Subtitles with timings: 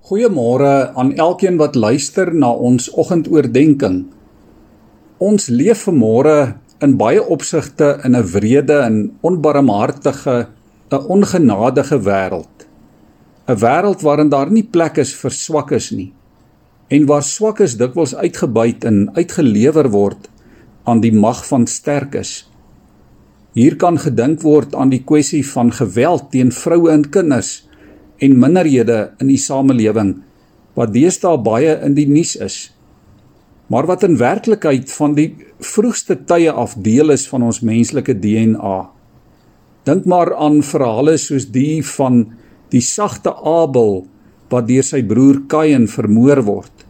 [0.00, 4.08] Goeiemôre aan elkeen wat luister na ons oggendoordenkings.
[5.20, 10.48] Ons leef vanmôre in baie opsigte in 'n wrede en onbarmhartige,
[10.90, 12.66] 'n ongenadige wêreld.
[13.46, 16.12] 'n Wêreld waarin daar nie plek is vir swakkes nie
[16.88, 20.30] en waar swakkes dikwels uitgebuit en uitgelewer word
[20.84, 22.50] aan die mag van sterkes.
[23.52, 27.69] Hier kan gedink word aan die kwessie van geweld teen vroue en kinders
[28.20, 30.18] en minderhede in die samelewing
[30.78, 32.58] wat deesdae baie in die nuus is.
[33.70, 35.30] Maar wat in werklikheid van die
[35.62, 38.78] vroegste tye af deel is van ons menslike DNA.
[39.88, 42.24] Dink maar aan verhale soos die van
[42.70, 44.04] die sagte Abel
[44.50, 46.80] wat deur sy broer Kain vermoor word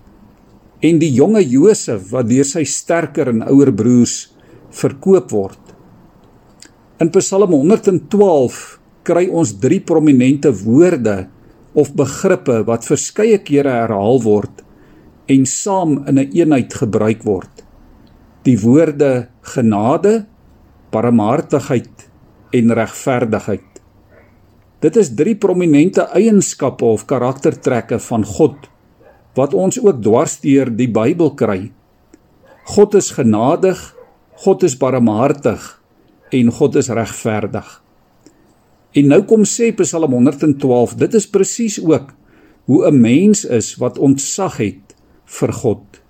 [0.80, 4.30] en die jonge Josef wat deur sy sterker en ouer broers
[4.72, 5.60] verkoop word.
[7.00, 8.79] In Psalm 112
[9.10, 11.24] kry ons drie prominente woorde
[11.74, 14.62] of begrippe wat verskeie kere herhaal word
[15.30, 17.64] en saam in 'n een eenheid gebruik word.
[18.42, 20.26] Die woorde genade,
[20.90, 22.10] barmhartigheid
[22.52, 23.68] en regverdigheid.
[24.80, 28.56] Dit is drie prominente eienskappe of karaktertrekke van God
[29.34, 31.70] wat ons ook dwarsteer die Bybel kry.
[32.64, 33.78] God is genadig,
[34.44, 35.82] God is barmhartig
[36.32, 37.82] en God is regverdig.
[38.92, 42.10] En nou kom sê Psalm 112, dit is presies ook
[42.70, 46.02] hoe 'n mens is wat ontzag het vir God.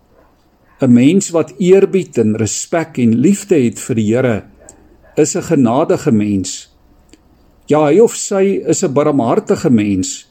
[0.80, 4.44] 'n Mens wat eerbied en respek en liefde het vir die Here
[5.16, 6.70] is 'n genadige mens.
[7.66, 10.30] Ja, hy of sy is 'n barmhartige mens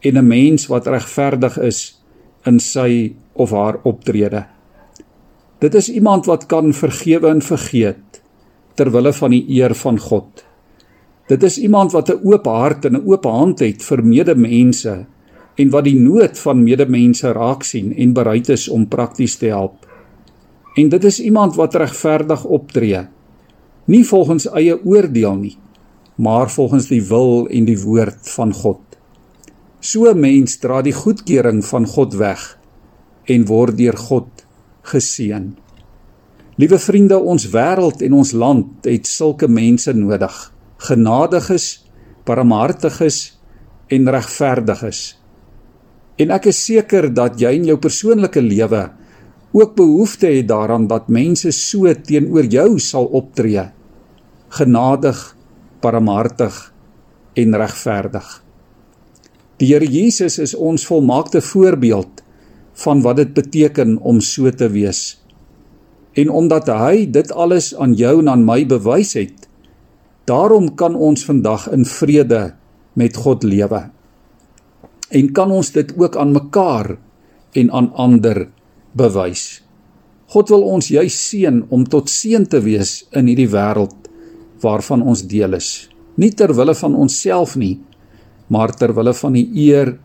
[0.00, 2.02] en 'n mens wat regverdig is
[2.44, 4.46] in sy of haar optrede.
[5.58, 8.22] Dit is iemand wat kan vergewe en vergeet
[8.74, 10.44] ter wille van die eer van God.
[11.30, 15.06] Dit is iemand wat 'n oop hart en 'n oop hand het vir medemense
[15.54, 19.86] en wat die nood van medemense raak sien en bereid is om prakties te help.
[20.74, 23.06] En dit is iemand wat regverdig optree,
[23.84, 25.56] nie volgens eie oordeel nie,
[26.14, 28.80] maar volgens die wil en die woord van God.
[29.80, 32.58] So 'n mens dra die goedkeuring van God weg
[33.24, 34.28] en word deur God
[34.82, 35.56] geseën.
[36.56, 41.84] Liewe vriende, ons wêreld en ons land het sulke mense nodig genadiges,
[42.24, 43.18] barmhartiges
[43.92, 45.00] en regverdiges.
[46.20, 48.88] En ek is seker dat jy in jou persoonlike lewe
[49.50, 53.64] ook behoefte het daaraan dat mense so teenoor jou sal optree.
[54.54, 55.18] Genadig,
[55.82, 56.58] barmhartig
[57.34, 58.28] en regverdig.
[59.58, 62.22] Die Here Jesus is ons volmaakte voorbeeld
[62.84, 65.18] van wat dit beteken om so te wees.
[66.14, 69.49] En omdat hy dit alles aan jou en aan my bewys het,
[70.30, 72.52] Daarom kan ons vandag in vrede
[72.94, 73.82] met God lewe.
[75.10, 76.94] En kan ons dit ook aan mekaar
[77.58, 78.44] en aan ander
[78.94, 79.62] bewys.
[80.30, 83.96] God wil ons juis seën om tot seën te wees in hierdie wêreld
[84.62, 85.88] waarvan ons deel is.
[86.14, 87.80] Nie ter wille van onsself nie,
[88.46, 89.96] maar ter wille van die eer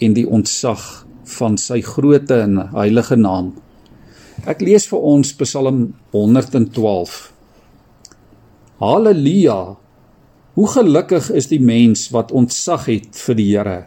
[0.00, 0.84] en die ontzag
[1.36, 3.52] van sy grootte en heilige naam.
[4.48, 7.37] Ek lees vir ons Psalm 112.
[8.78, 9.74] Halleluja.
[10.54, 13.78] Hoe gelukkig is die mens wat ontzag het vir die Here,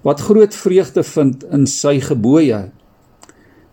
[0.00, 2.60] wat groot vreugde vind in sy gebooie.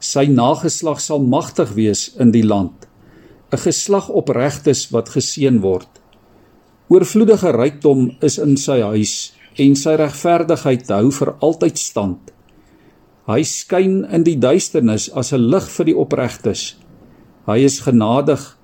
[0.03, 2.83] Sy nageslag sal magtig wees in die land,
[3.47, 5.87] 'n geslag opregtes wat geseën word.
[6.91, 12.33] Oorvloedige rykdom is in sy huis en sy regverdigheid hou vir altyd stand.
[13.25, 16.75] Hy skyn in die duisternis as 'n lig vir die opregtes.
[17.47, 18.57] Hy is genadig,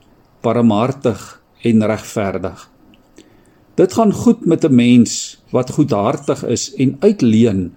[0.44, 2.70] barmhartig en regverdig.
[3.80, 7.74] Dit gaan goed met 'n mens wat goedhartig is en uitleen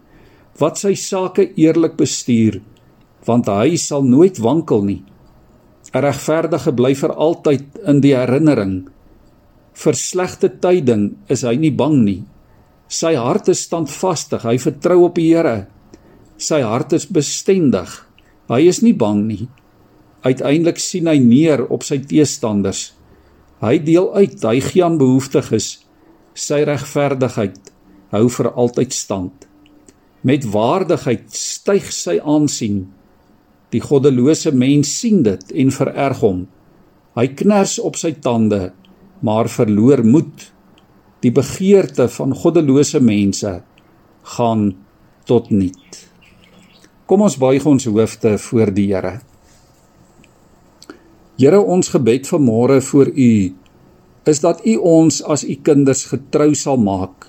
[0.58, 2.60] wat sy sake eerlik bestuur,
[3.24, 5.02] want hy sal nooit wankel nie.
[5.94, 8.88] 'n Regverdige bly vir altyd in die herinnering.
[9.72, 12.24] Vir slegte tyding is hy nie bang nie.
[12.88, 15.66] Sy hart is standvastig, hy vertrou op die Here.
[16.36, 18.06] Sy hart is bestendig.
[18.48, 19.48] Hy is nie bang nie.
[20.22, 22.95] Uiteindelik sien hy neer op sy teestanders
[23.64, 25.68] Hy deel uit, hy gee aan behoeftiges.
[26.36, 27.72] Sy regverdigheid
[28.12, 29.46] hou vir altyd stand.
[30.26, 32.84] Met waardigheid styg sy aansien.
[33.72, 36.44] Die goddelose mens sien dit en vererg hom.
[37.16, 38.74] Hy kners op sy tande,
[39.24, 40.50] maar verloor moed.
[41.24, 43.54] Die begeerte van goddelose mense
[44.36, 44.68] gaan
[45.26, 46.02] tot niet.
[47.06, 49.16] Kom ons buig ons hoofde voor die Here.
[51.36, 53.32] Here ons gebed vanmôre voor U
[54.26, 57.28] is dat U ons as U kinders getrou sal maak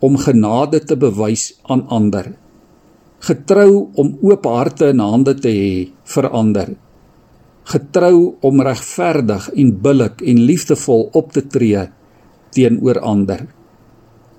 [0.00, 2.30] om genade te bewys aan ander.
[3.20, 5.74] Getrou om oop harte en hande te hê
[6.14, 6.72] vir ander.
[7.68, 11.84] Getrou om regverdig en billik en liefdevol op te tree
[12.56, 13.44] teenoor ander.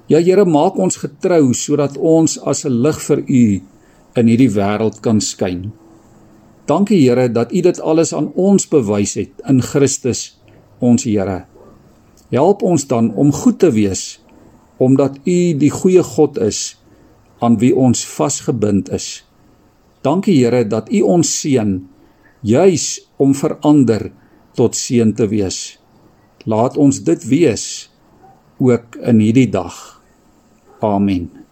[0.09, 3.45] Ja Here, maak ons getrou sodat ons as 'n lig vir U
[4.17, 5.73] in hierdie wêreld kan skyn.
[6.65, 10.39] Dankie Here dat U dit alles aan ons bewys het in Christus
[10.81, 11.45] ons Here.
[12.33, 14.19] Help ons dan om goed te wees
[14.81, 16.75] omdat U die goeie God is
[17.39, 19.23] aan wie ons vasgebind is.
[20.01, 21.77] Dankie Here dat U ons seën
[22.41, 22.87] juis
[23.21, 24.09] om verander
[24.57, 25.77] tot seën te wees.
[26.49, 27.65] Laat ons dit wees
[28.57, 30.01] ook in hierdie dag.
[30.81, 31.44] Amen.